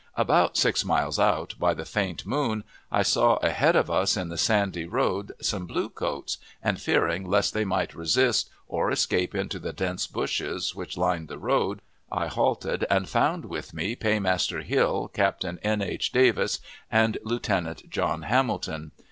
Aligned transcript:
About 0.17 0.57
six 0.57 0.83
miles 0.83 1.19
out, 1.19 1.53
by 1.59 1.75
the 1.75 1.85
faint 1.85 2.25
moon, 2.25 2.63
I 2.91 3.03
saw 3.03 3.35
ahead 3.35 3.75
of 3.75 3.91
us 3.91 4.17
in 4.17 4.29
the 4.29 4.35
sandy 4.39 4.87
road 4.87 5.33
some 5.39 5.67
blue 5.67 5.89
coats, 5.89 6.39
and, 6.63 6.81
fearing 6.81 7.27
lest 7.29 7.53
they 7.53 7.65
might 7.65 7.93
resist 7.93 8.49
or 8.67 8.89
escape 8.89 9.35
into 9.35 9.59
the 9.59 9.71
dense 9.73 10.07
bushes 10.07 10.73
which 10.73 10.97
lined 10.97 11.27
the 11.27 11.37
road, 11.37 11.83
I 12.11 12.25
halted 12.25 12.83
and 12.89 13.07
found 13.07 13.45
with 13.45 13.75
me 13.75 13.95
Paymaster 13.95 14.61
Hill, 14.63 15.07
Captain 15.13 15.59
N. 15.61 15.83
H. 15.83 16.11
Davis, 16.11 16.57
and 16.91 17.19
Lieutenant 17.23 17.87
John 17.91 18.23
Hamilton. 18.23 18.93